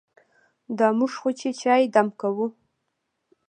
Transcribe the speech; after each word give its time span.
دا 0.77 0.87
موږ 0.97 1.11
خو 1.19 1.29
چې 1.39 1.47
چای 1.61 1.83
دم 1.93 2.07
کوو. 2.19 2.47